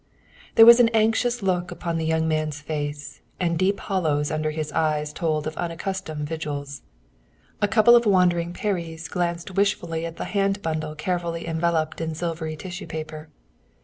There 0.55 0.65
was 0.65 0.79
an 0.79 0.89
anxious 0.95 1.43
look 1.43 1.69
upon 1.69 1.99
the 1.99 2.05
young 2.05 2.27
man's 2.27 2.59
face, 2.59 3.21
and 3.39 3.55
deep 3.55 3.79
hollows 3.81 4.31
under 4.31 4.49
his 4.49 4.71
eyes 4.71 5.13
told 5.13 5.45
of 5.45 5.55
unaccustomed 5.57 6.27
vigils. 6.27 6.81
A 7.61 7.67
couple 7.67 7.95
of 7.95 8.07
wandering 8.07 8.51
peris 8.51 9.07
gazed 9.07 9.51
wishfully 9.51 10.07
at 10.07 10.15
the 10.17 10.25
hand 10.25 10.63
bundle 10.63 10.95
carefully 10.95 11.45
enveloped 11.47 12.01
in 12.01 12.15
silvery 12.15 12.55
tissue 12.55 12.87
paper. 12.87 13.29